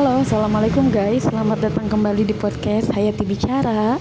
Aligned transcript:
Halo, 0.00 0.24
assalamualaikum 0.24 0.88
guys. 0.88 1.28
Selamat 1.28 1.60
datang 1.60 1.84
kembali 1.84 2.24
di 2.24 2.32
podcast 2.32 2.88
Hayati 2.88 3.20
Bicara. 3.20 4.00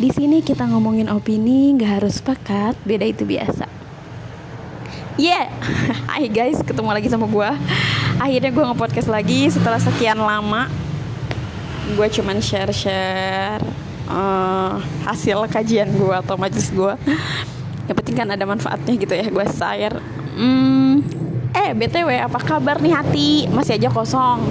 Di 0.00 0.08
sini 0.08 0.40
kita 0.40 0.64
ngomongin 0.64 1.12
opini, 1.12 1.68
nggak 1.76 2.00
harus 2.00 2.16
sepakat, 2.16 2.80
beda 2.88 3.04
itu 3.04 3.28
biasa. 3.28 3.68
Yeah, 5.20 5.52
hai 6.16 6.32
guys, 6.32 6.64
ketemu 6.64 6.96
lagi 6.96 7.12
sama 7.12 7.28
gue. 7.28 7.50
Akhirnya 8.24 8.56
gue 8.56 8.64
nge-podcast 8.72 9.12
lagi 9.12 9.52
setelah 9.52 9.76
sekian 9.76 10.16
lama. 10.16 10.72
Gue 11.92 12.08
cuman 12.08 12.40
share-share 12.40 13.60
uh, 14.08 14.80
hasil 15.04 15.44
kajian 15.52 15.92
gue 15.92 16.14
atau 16.24 16.40
majelis 16.40 16.72
gue. 16.72 16.96
Yang 17.84 17.96
penting 18.00 18.16
kan 18.16 18.32
ada 18.32 18.48
manfaatnya 18.48 18.96
gitu 18.96 19.12
ya, 19.12 19.28
gue 19.28 19.44
share. 19.52 20.00
Hmm, 20.40 21.04
Eh 21.72 21.88
BTW 21.88 22.28
apa 22.28 22.36
kabar 22.36 22.84
nih 22.84 22.92
hati? 22.92 23.48
Masih 23.48 23.80
aja 23.80 23.88
kosong. 23.88 24.44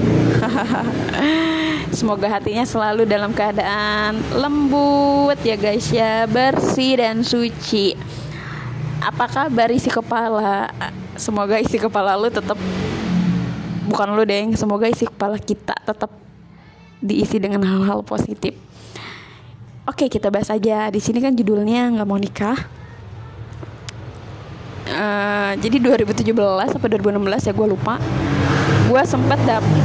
Semoga 2.02 2.26
hatinya 2.26 2.66
selalu 2.66 3.06
dalam 3.06 3.30
keadaan 3.30 4.18
lembut 4.34 5.38
ya 5.46 5.54
guys 5.54 5.86
ya. 5.94 6.26
Bersih 6.26 6.98
dan 6.98 7.22
suci. 7.22 7.94
Apa 9.06 9.30
kabar 9.30 9.70
isi 9.70 9.94
kepala? 9.94 10.74
Semoga 11.14 11.62
isi 11.62 11.78
kepala 11.78 12.18
lu 12.18 12.34
tetap 12.34 12.58
Bukan 13.86 14.18
lu 14.18 14.26
deng 14.26 14.58
Semoga 14.58 14.90
isi 14.90 15.06
kepala 15.06 15.38
kita 15.38 15.78
tetap 15.86 16.10
Diisi 17.06 17.38
dengan 17.38 17.62
hal-hal 17.62 18.02
positif. 18.02 18.58
Oke 19.86 20.10
kita 20.10 20.34
bahas 20.34 20.50
aja. 20.50 20.90
Di 20.90 20.98
sini 20.98 21.22
kan 21.22 21.38
judulnya 21.38 21.86
nggak 21.94 22.08
mau 22.10 22.18
nikah 22.18 22.81
uh, 24.92 25.52
jadi 25.56 25.78
2017 25.80 26.36
atau 26.36 26.78
2016 26.78 27.48
ya 27.48 27.54
gue 27.56 27.68
lupa. 27.68 27.96
Gue 28.92 29.02
sempat 29.08 29.40
dapet 29.48 29.84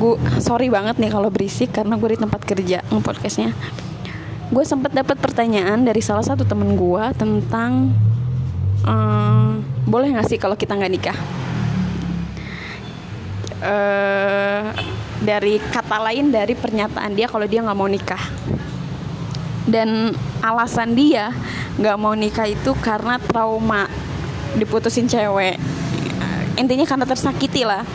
gue 0.00 0.16
sorry 0.40 0.72
banget 0.72 0.96
nih 0.96 1.12
kalau 1.12 1.28
berisik 1.28 1.76
karena 1.76 2.00
gue 2.00 2.16
di 2.16 2.18
tempat 2.24 2.40
kerja 2.40 2.80
podcastnya 3.04 3.52
gue 4.50 4.64
sempat 4.66 4.90
dapat 4.90 5.14
pertanyaan 5.20 5.86
dari 5.86 6.02
salah 6.02 6.26
satu 6.26 6.42
temen 6.42 6.74
gue 6.74 7.04
tentang 7.14 7.94
uh, 8.82 9.54
boleh 9.86 10.10
nggak 10.10 10.26
sih 10.26 10.38
kalau 10.42 10.58
kita 10.58 10.74
nggak 10.74 10.92
nikah? 10.92 11.18
Uh, 13.60 14.72
dari 15.20 15.60
kata 15.60 16.00
lain 16.00 16.32
dari 16.32 16.56
pernyataan 16.56 17.12
dia 17.12 17.30
kalau 17.30 17.46
dia 17.46 17.62
nggak 17.62 17.78
mau 17.78 17.86
nikah. 17.86 18.22
Dan 19.70 20.10
alasan 20.42 20.98
dia 20.98 21.30
nggak 21.78 21.96
mau 22.00 22.18
nikah 22.18 22.50
itu 22.50 22.74
karena 22.82 23.22
trauma 23.22 23.86
diputusin 24.58 25.06
cewek. 25.06 25.60
Intinya 26.58 26.84
karena 26.84 27.06
tersakiti 27.08 27.64
lah. 27.64 27.86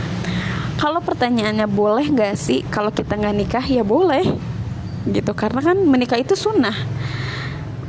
Kalau 0.75 0.99
pertanyaannya 0.99 1.69
boleh 1.69 2.09
nggak 2.09 2.35
sih? 2.35 2.65
Kalau 2.67 2.89
kita 2.89 3.15
nggak 3.15 3.35
nikah 3.35 3.65
ya 3.65 3.85
boleh. 3.85 4.25
Gitu 5.05 5.31
karena 5.37 5.61
kan 5.61 5.77
menikah 5.77 6.17
itu 6.17 6.33
sunnah. 6.33 6.75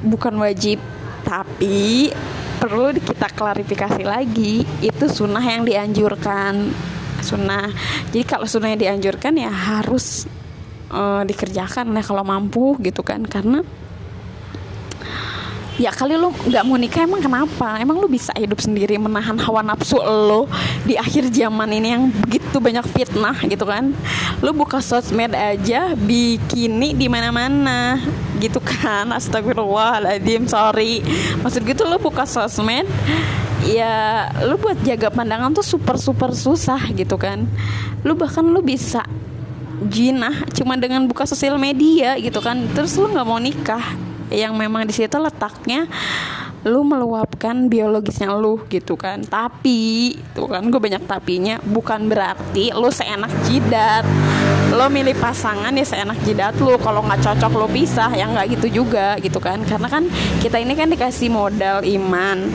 Bukan 0.05 0.37
wajib. 0.37 0.79
Tapi 1.25 2.13
perlu 2.61 2.93
kita 2.95 3.33
klarifikasi 3.33 4.03
lagi. 4.05 4.63
Itu 4.85 5.09
sunnah 5.09 5.43
yang 5.43 5.65
dianjurkan. 5.65 6.71
Sunnah. 7.25 7.73
Jadi 8.13 8.25
kalau 8.29 8.45
sunnah 8.45 8.71
yang 8.71 8.81
dianjurkan 9.01 9.35
ya 9.35 9.51
harus 9.51 10.29
uh, 10.93 11.25
dikerjakan 11.25 11.91
lah 11.91 12.05
kalau 12.05 12.23
mampu 12.23 12.77
gitu 12.85 13.01
kan. 13.01 13.25
Karena 13.25 13.65
ya 15.77 15.93
kali 15.93 16.17
lu 16.17 16.33
nggak 16.33 16.65
mau 16.65 16.77
nikah 16.81 17.05
emang 17.05 17.21
kenapa? 17.21 17.77
Emang 17.77 18.01
lu 18.01 18.09
bisa 18.09 18.33
hidup 18.33 18.61
sendiri 18.61 18.97
menahan 18.97 19.37
hawa 19.37 19.61
nafsu 19.61 20.01
lo 20.01 20.49
di 20.89 20.97
akhir 20.97 21.29
zaman 21.29 21.69
ini 21.69 21.89
yang 21.93 22.09
begitu 22.09 22.57
banyak 22.57 22.85
fitnah 22.97 23.37
gitu 23.45 23.65
kan? 23.69 23.93
Lu 24.41 24.57
buka 24.57 24.81
sosmed 24.81 25.37
aja 25.37 25.93
bikini 25.93 26.97
di 26.97 27.07
mana-mana 27.13 28.01
gitu 28.41 28.61
kan? 28.61 29.13
Astagfirullahaladzim 29.13 30.49
sorry. 30.49 31.05
Maksud 31.45 31.63
gitu 31.69 31.85
lu 31.85 32.01
buka 32.01 32.25
sosmed 32.25 32.89
ya 33.69 34.29
lu 34.49 34.57
buat 34.57 34.81
jaga 34.85 35.13
pandangan 35.13 35.53
tuh 35.53 35.65
super 35.65 36.01
super 36.01 36.33
susah 36.33 36.81
gitu 36.97 37.21
kan? 37.21 37.45
Lu 38.01 38.17
bahkan 38.17 38.45
lu 38.49 38.65
bisa 38.65 39.05
jinah 39.93 40.49
cuma 40.57 40.81
dengan 40.81 41.05
buka 41.05 41.29
sosial 41.29 41.61
media 41.61 42.17
gitu 42.17 42.41
kan? 42.41 42.65
Terus 42.73 42.97
lu 42.97 43.13
nggak 43.13 43.27
mau 43.29 43.37
nikah 43.37 44.06
yang 44.31 44.59
memang 44.59 44.87
di 44.89 44.95
situ 44.95 45.15
letaknya 45.19 45.87
lu 46.67 46.83
meluapkan 46.83 47.71
biologisnya 47.71 48.35
lu 48.35 48.59
gitu 48.67 48.99
kan. 48.99 49.23
Tapi 49.23 50.19
tuh 50.35 50.51
kan 50.51 50.67
gue 50.67 50.81
banyak 50.83 51.07
tapinya 51.07 51.63
bukan 51.63 52.11
berarti 52.11 52.75
lu 52.75 52.91
seenak 52.91 53.31
jidat. 53.47 54.03
Lo 54.75 54.91
milih 54.91 55.15
pasangan 55.15 55.71
ya 55.71 55.87
seenak 55.87 56.19
jidat 56.27 56.59
lu. 56.59 56.75
Kalau 56.83 57.07
nggak 57.07 57.23
cocok 57.23 57.53
lo 57.55 57.71
pisah. 57.71 58.11
Yang 58.19 58.31
nggak 58.35 58.47
gitu 58.59 58.83
juga 58.83 59.15
gitu 59.23 59.39
kan. 59.39 59.63
Karena 59.63 59.87
kan 59.87 60.11
kita 60.43 60.59
ini 60.59 60.75
kan 60.75 60.91
dikasih 60.91 61.31
modal 61.31 61.87
iman. 61.87 62.51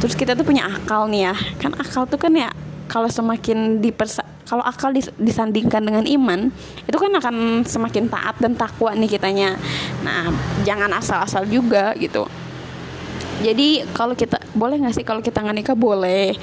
Terus 0.00 0.16
kita 0.16 0.32
tuh 0.32 0.48
punya 0.48 0.64
akal 0.64 1.04
nih 1.12 1.28
ya. 1.28 1.34
Kan 1.60 1.76
akal 1.76 2.08
tuh 2.08 2.16
kan 2.16 2.32
ya 2.32 2.48
kalau 2.88 3.12
semakin 3.12 3.84
dipersa 3.84 4.29
kalau 4.50 4.66
akal 4.66 4.90
dis 4.90 5.06
disandingkan 5.14 5.78
dengan 5.78 6.02
iman 6.02 6.50
itu 6.82 6.98
kan 6.98 7.12
akan 7.14 7.62
semakin 7.62 8.10
taat 8.10 8.34
dan 8.42 8.58
takwa 8.58 8.90
nih 8.98 9.14
kitanya. 9.14 9.54
Nah 10.02 10.34
jangan 10.66 10.90
asal-asal 10.90 11.46
juga 11.46 11.94
gitu. 11.94 12.26
Jadi 13.46 13.86
kalau 13.94 14.18
kita 14.18 14.42
boleh 14.58 14.82
nggak 14.82 14.94
sih 14.98 15.06
kalau 15.06 15.22
kita 15.22 15.38
nggak 15.38 15.56
nikah? 15.62 15.78
Boleh. 15.78 16.34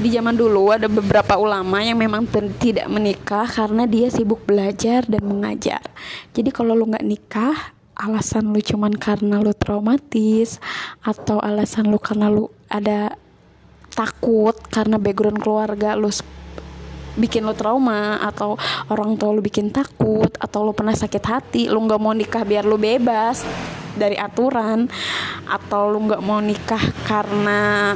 Di 0.00 0.08
zaman 0.08 0.32
dulu 0.32 0.72
ada 0.72 0.88
beberapa 0.88 1.36
ulama 1.36 1.84
yang 1.84 2.00
memang 2.00 2.24
tidak 2.56 2.88
menikah 2.88 3.44
karena 3.44 3.84
dia 3.84 4.08
sibuk 4.08 4.48
belajar 4.48 5.04
dan 5.04 5.20
mengajar. 5.20 5.84
Jadi 6.32 6.48
kalau 6.48 6.72
lu 6.72 6.88
nggak 6.88 7.04
nikah 7.04 7.76
alasan 7.92 8.48
lu 8.48 8.64
cuman 8.64 8.96
karena 8.96 9.44
lu 9.44 9.52
traumatis 9.52 10.56
atau 11.04 11.36
alasan 11.36 11.92
lu 11.92 12.00
karena 12.00 12.32
lu 12.32 12.48
ada 12.72 13.12
takut 13.92 14.56
karena 14.72 14.96
background 14.96 15.38
keluarga 15.44 15.92
lu 15.94 16.08
bikin 17.16 17.44
lo 17.44 17.52
trauma 17.52 18.20
atau 18.24 18.56
orang 18.88 19.16
tua 19.20 19.36
lo 19.36 19.44
bikin 19.44 19.68
takut 19.68 20.32
atau 20.40 20.64
lo 20.64 20.72
pernah 20.72 20.96
sakit 20.96 21.24
hati 21.24 21.62
lo 21.68 21.80
nggak 21.84 22.00
mau 22.00 22.16
nikah 22.16 22.42
biar 22.44 22.64
lo 22.64 22.80
bebas 22.80 23.44
dari 23.92 24.16
aturan 24.16 24.88
atau 25.44 25.92
lo 25.92 25.98
nggak 26.00 26.22
mau 26.24 26.40
nikah 26.40 26.80
karena 27.04 27.92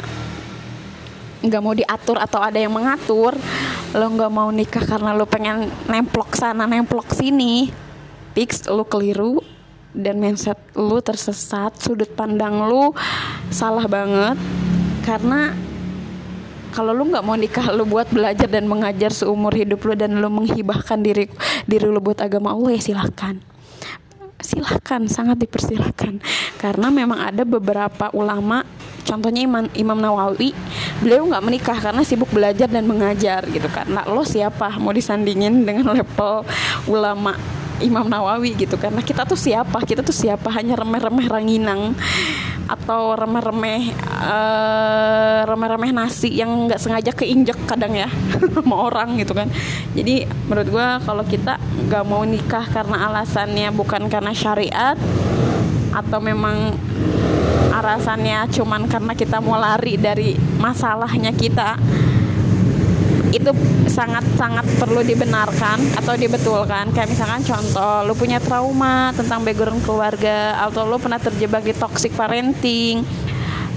nggak 1.46 1.62
mau 1.62 1.74
diatur 1.76 2.16
atau 2.20 2.40
ada 2.40 2.58
yang 2.58 2.72
mengatur 2.72 3.36
lo 3.96 4.06
nggak 4.12 4.32
mau 4.32 4.50
nikah 4.52 4.84
karena 4.84 5.16
lo 5.16 5.24
pengen 5.24 5.72
nemplok 5.88 6.36
sana 6.36 6.68
nemplok 6.68 7.16
sini. 7.16 7.70
Fix 8.36 8.68
lo 8.68 8.84
keliru 8.84 9.40
dan 9.96 10.20
mindset 10.20 10.60
lo 10.76 11.00
tersesat 11.00 11.80
sudut 11.80 12.12
pandang 12.12 12.68
lo 12.68 12.92
salah 13.48 13.88
banget 13.88 14.36
karena 15.08 15.56
kalau 16.76 16.92
lu 16.92 17.08
nggak 17.08 17.24
mau 17.24 17.40
nikah 17.40 17.72
lu 17.72 17.88
buat 17.88 18.12
belajar 18.12 18.44
dan 18.52 18.68
mengajar 18.68 19.08
seumur 19.08 19.56
hidup 19.56 19.80
lu 19.80 19.96
dan 19.96 20.20
lu 20.20 20.28
menghibahkan 20.28 21.00
diri 21.00 21.32
diri 21.64 21.88
lu 21.88 22.04
buat 22.04 22.20
agama 22.20 22.52
Allah 22.52 22.76
ya 22.76 22.92
silahkan 22.92 23.40
silahkan 24.36 25.08
sangat 25.08 25.40
dipersilahkan 25.40 26.20
karena 26.60 26.92
memang 26.92 27.32
ada 27.32 27.48
beberapa 27.48 28.12
ulama 28.12 28.68
contohnya 29.08 29.48
Imam, 29.48 29.64
Imam 29.72 29.96
Nawawi 29.96 30.52
beliau 31.00 31.24
nggak 31.32 31.44
menikah 31.46 31.78
karena 31.80 32.04
sibuk 32.04 32.28
belajar 32.28 32.68
dan 32.68 32.84
mengajar 32.84 33.46
gitu 33.48 33.70
kan. 33.72 33.86
Nah 33.88 34.04
lo 34.04 34.26
siapa? 34.26 34.76
Mau 34.76 34.92
disandingin 34.92 35.62
dengan 35.62 35.96
level 35.96 36.44
ulama 36.90 37.38
Imam 37.78 38.04
Nawawi 38.08 38.58
gitu 38.58 38.74
karena 38.76 39.00
kita 39.00 39.24
tuh 39.24 39.38
siapa? 39.38 39.78
Kita 39.86 40.02
tuh 40.02 40.12
siapa? 40.12 40.50
Hanya 40.52 40.74
remeh-remeh 40.76 41.26
ranginang 41.30 41.94
atau 42.66 43.14
remeh-remeh 43.14 43.94
uh, 44.16 45.44
remeh-remeh 45.44 45.92
nasi 45.92 46.32
yang 46.32 46.66
nggak 46.66 46.80
sengaja 46.80 47.12
keinjek 47.12 47.56
kadang 47.68 47.92
ya 47.92 48.08
sama 48.56 48.76
orang 48.88 49.20
gitu 49.20 49.36
kan. 49.36 49.48
Jadi 49.92 50.24
menurut 50.48 50.68
gue 50.72 50.86
kalau 51.04 51.24
kita 51.28 51.60
nggak 51.60 52.04
mau 52.08 52.24
nikah 52.24 52.64
karena 52.72 53.12
alasannya 53.12 53.68
bukan 53.76 54.08
karena 54.08 54.32
syariat 54.32 54.96
atau 55.92 56.18
memang 56.20 56.76
alasannya 57.76 58.48
cuman 58.52 58.88
karena 58.88 59.12
kita 59.12 59.36
mau 59.44 59.60
lari 59.60 60.00
dari 60.00 60.32
masalahnya 60.56 61.32
kita 61.36 61.76
itu 63.36 63.52
sangat-sangat 63.92 64.64
perlu 64.80 65.04
dibenarkan 65.04 65.98
atau 65.98 66.16
dibetulkan. 66.16 66.88
Kayak 66.96 67.12
misalkan 67.12 67.42
contoh 67.44 68.08
lu 68.08 68.16
punya 68.16 68.40
trauma 68.40 69.12
tentang 69.12 69.44
background 69.44 69.84
keluarga 69.84 70.56
atau 70.64 70.88
lu 70.88 70.96
pernah 70.96 71.20
terjebak 71.20 71.60
di 71.60 71.76
toxic 71.76 72.16
parenting 72.16 73.04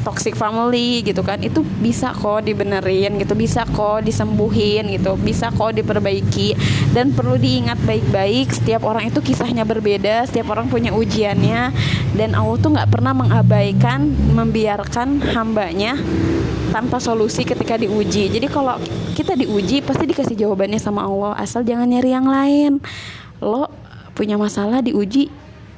toxic 0.01 0.33
family 0.35 1.03
gitu 1.03 1.21
kan 1.21 1.39
itu 1.43 1.61
bisa 1.83 2.15
kok 2.15 2.43
dibenerin 2.43 3.19
gitu 3.19 3.35
bisa 3.35 3.67
kok 3.67 4.01
disembuhin 4.03 4.87
gitu 4.95 5.19
bisa 5.19 5.51
kok 5.53 5.75
diperbaiki. 5.75 6.55
Dan 6.95 7.13
perlu 7.13 7.37
diingat 7.37 7.77
baik-baik 7.85 8.49
setiap 8.49 8.87
orang 8.87 9.11
itu 9.13 9.19
kisahnya 9.21 9.63
berbeda 9.67 10.25
setiap 10.25 10.51
orang 10.51 10.71
punya 10.71 10.95
ujiannya. 10.95 11.71
Dan 12.15 12.33
Allah 12.33 12.57
tuh 12.57 12.71
nggak 12.73 12.89
pernah 12.89 13.13
mengabaikan 13.13 14.09
membiarkan 14.33 15.21
hambanya 15.35 15.99
tanpa 16.69 17.01
solusi 17.01 17.43
ketika 17.43 17.75
diuji. 17.75 18.29
Jadi 18.29 18.47
kalau 18.49 18.77
kita 19.17 19.33
diuji 19.33 19.81
pasti 19.81 20.05
dikasih 20.05 20.37
jawabannya 20.37 20.79
sama 20.81 21.05
Allah. 21.05 21.33
Asal 21.37 21.65
jangan 21.65 21.89
nyari 21.89 22.09
yang 22.13 22.27
lain. 22.29 22.71
Lo 23.41 23.69
punya 24.13 24.37
masalah 24.37 24.83
diuji 24.83 25.29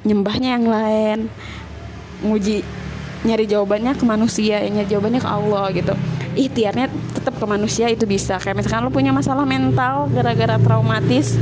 nyembahnya 0.04 0.48
yang 0.60 0.66
lain. 0.68 1.18
Nguji 2.22 2.81
nyari 3.22 3.46
jawabannya 3.46 3.94
ke 3.94 4.04
manusia 4.04 4.58
nyari 4.66 4.88
jawabannya 4.90 5.20
ke 5.22 5.30
Allah 5.30 5.64
gitu. 5.74 5.94
Ikhtiarnya 6.32 6.86
tetap 7.14 7.38
ke 7.38 7.46
manusia 7.46 7.86
itu 7.92 8.08
bisa. 8.08 8.40
Kayak 8.40 8.64
misalkan 8.64 8.88
lu 8.88 8.92
punya 8.92 9.12
masalah 9.14 9.46
mental 9.46 10.10
gara-gara 10.10 10.58
traumatis 10.58 11.38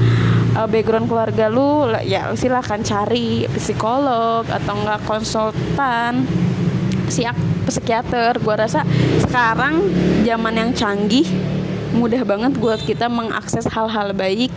uh, 0.58 0.68
background 0.68 1.08
keluarga 1.08 1.46
lu 1.48 1.88
ya 2.04 2.34
silakan 2.36 2.84
cari 2.84 3.48
psikolog 3.56 4.44
atau 4.44 4.74
enggak 4.76 5.00
konsultan 5.08 6.28
psiak 7.08 7.36
psikiater. 7.70 8.36
Gua 8.42 8.60
rasa 8.60 8.84
sekarang 9.24 9.80
zaman 10.26 10.54
yang 10.58 10.70
canggih 10.76 11.26
mudah 11.90 12.22
banget 12.22 12.54
buat 12.54 12.78
kita 12.86 13.10
mengakses 13.10 13.66
hal-hal 13.66 14.14
baik 14.14 14.52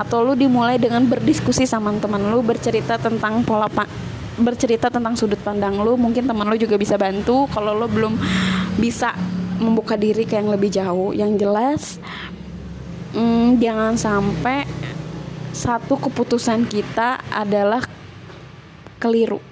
atau 0.00 0.24
lu 0.24 0.32
dimulai 0.32 0.80
dengan 0.80 1.04
berdiskusi 1.04 1.68
sama 1.68 1.92
teman 2.00 2.32
lu 2.32 2.40
bercerita 2.40 2.96
tentang 2.96 3.44
pola 3.44 3.68
bercerita 4.42 4.88
tentang 4.88 5.14
sudut 5.16 5.38
pandang 5.40 5.78
lu 5.80 5.94
mungkin 6.00 6.26
teman 6.26 6.48
lu 6.48 6.56
juga 6.56 6.76
bisa 6.80 6.96
bantu. 6.96 7.46
Kalau 7.52 7.76
lu 7.76 7.86
belum 7.86 8.14
bisa 8.80 9.12
membuka 9.60 9.94
diri 9.94 10.24
ke 10.24 10.40
yang 10.40 10.48
lebih 10.48 10.72
jauh 10.72 11.12
yang 11.12 11.36
jelas 11.36 12.00
hmm, 13.12 13.60
jangan 13.60 13.94
sampai 14.00 14.64
satu 15.50 15.98
keputusan 15.98 16.64
kita 16.66 17.20
adalah 17.28 17.84
keliru. 19.02 19.42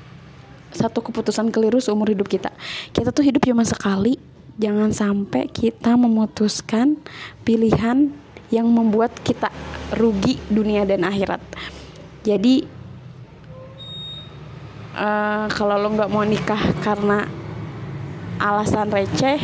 Satu 0.71 1.03
keputusan 1.03 1.51
keliru 1.51 1.83
seumur 1.83 2.13
hidup 2.13 2.29
kita. 2.29 2.53
Kita 2.95 3.11
tuh 3.11 3.25
hidup 3.27 3.43
cuma 3.43 3.65
sekali. 3.67 4.21
Jangan 4.59 4.91
sampai 4.91 5.47
kita 5.47 5.95
memutuskan 5.95 6.99
pilihan 7.47 8.11
yang 8.51 8.67
membuat 8.67 9.15
kita 9.23 9.55
rugi 9.95 10.39
dunia 10.51 10.83
dan 10.83 11.07
akhirat. 11.07 11.41
Jadi 12.27 12.78
uh, 14.99 15.47
kalau 15.55 15.79
lo 15.79 15.89
nggak 15.95 16.11
mau 16.11 16.27
nikah 16.27 16.59
karena 16.83 17.31
alasan 18.39 18.91
receh 18.91 19.39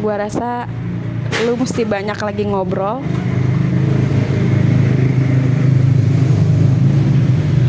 gue 0.00 0.14
rasa 0.16 0.64
lo 1.44 1.56
mesti 1.56 1.84
banyak 1.84 2.18
lagi 2.20 2.44
ngobrol. 2.48 3.04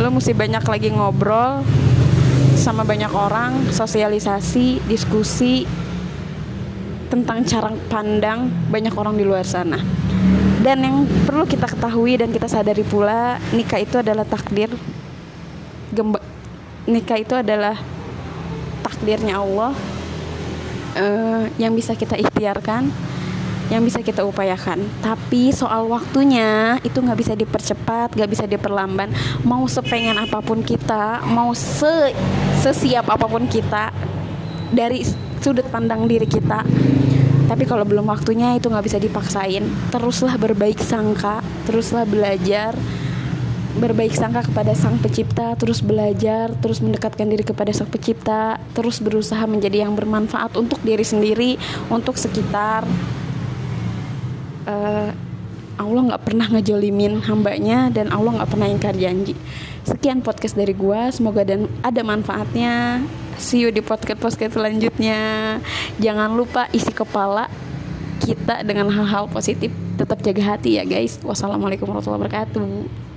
Lo 0.01 0.09
mesti 0.09 0.33
banyak 0.33 0.65
lagi 0.65 0.89
ngobrol 0.91 1.61
sama 2.57 2.87
banyak 2.87 3.11
orang 3.11 3.69
sosialisasi 3.69 4.81
diskusi 4.87 5.67
tentang 7.11 7.43
cara 7.43 7.75
pandang 7.91 8.47
banyak 8.71 8.95
orang 8.95 9.19
di 9.19 9.27
luar 9.27 9.43
sana. 9.43 9.79
Dan 10.61 10.85
yang 10.85 10.97
perlu 11.25 11.43
kita 11.43 11.67
ketahui 11.67 12.21
dan 12.21 12.29
kita 12.31 12.47
sadari 12.47 12.85
pula 12.85 13.41
nikah 13.51 13.81
itu 13.81 13.97
adalah 13.97 14.23
takdir 14.23 14.69
Gemba 15.91 16.30
nikah 16.89 17.21
itu 17.21 17.33
adalah 17.37 17.77
takdirnya 18.81 19.37
Allah 19.37 19.73
uh, 20.97 21.43
yang 21.61 21.73
bisa 21.77 21.93
kita 21.93 22.17
ikhtiarkan 22.17 22.89
yang 23.71 23.87
bisa 23.87 24.03
kita 24.03 24.27
upayakan. 24.27 24.83
Tapi 24.99 25.55
soal 25.55 25.87
waktunya 25.87 26.75
itu 26.83 26.99
nggak 26.99 27.19
bisa 27.19 27.33
dipercepat 27.39 28.11
nggak 28.19 28.29
bisa 28.29 28.43
diperlambat. 28.43 29.07
Mau 29.47 29.63
sepengen 29.71 30.19
apa 30.19 30.43
pun 30.43 30.59
kita 30.59 31.23
mau 31.31 31.55
se 31.55 32.11
sesiap 32.59 33.07
apa 33.07 33.25
pun 33.31 33.47
kita 33.47 33.95
dari 34.75 35.07
sudut 35.39 35.63
pandang 35.71 36.03
diri 36.03 36.27
kita. 36.27 36.67
Tapi 37.47 37.63
kalau 37.63 37.87
belum 37.87 38.11
waktunya 38.11 38.59
itu 38.59 38.67
nggak 38.67 38.85
bisa 38.91 38.99
dipaksain. 38.99 39.63
Teruslah 39.87 40.35
berbaik 40.35 40.83
sangka 40.83 41.39
teruslah 41.63 42.03
belajar 42.03 42.75
berbaik 43.79 44.11
sangka 44.11 44.43
kepada 44.43 44.75
sang 44.75 44.99
pencipta, 44.99 45.55
terus 45.55 45.79
belajar, 45.79 46.51
terus 46.59 46.83
mendekatkan 46.83 47.23
diri 47.23 47.45
kepada 47.47 47.71
sang 47.71 47.87
pencipta, 47.87 48.59
terus 48.75 48.99
berusaha 48.99 49.43
menjadi 49.47 49.87
yang 49.87 49.95
bermanfaat 49.95 50.59
untuk 50.59 50.81
diri 50.83 51.05
sendiri, 51.07 51.55
untuk 51.87 52.19
sekitar. 52.19 52.83
Uh, 54.67 55.11
Allah 55.79 56.01
nggak 56.13 56.23
pernah 56.27 56.45
ngejolimin 56.45 57.25
hambanya 57.25 57.89
dan 57.89 58.13
Allah 58.13 58.37
nggak 58.41 58.51
pernah 58.51 58.67
ingkar 58.69 58.93
janji. 58.93 59.33
Sekian 59.81 60.21
podcast 60.21 60.53
dari 60.53 60.77
gua, 60.77 61.09
semoga 61.09 61.41
dan 61.41 61.65
ada 61.81 62.05
manfaatnya. 62.05 63.01
See 63.41 63.65
you 63.65 63.73
di 63.73 63.81
podcast 63.81 64.21
podcast 64.21 64.53
selanjutnya. 64.53 65.57
Jangan 65.97 66.37
lupa 66.37 66.69
isi 66.69 66.93
kepala 66.93 67.49
kita 68.21 68.61
dengan 68.61 68.93
hal-hal 68.93 69.25
positif. 69.31 69.73
Tetap 69.97 70.21
jaga 70.21 70.53
hati 70.53 70.77
ya 70.77 70.85
guys. 70.85 71.17
Wassalamualaikum 71.25 71.89
warahmatullahi 71.89 72.29
wabarakatuh. 72.29 73.10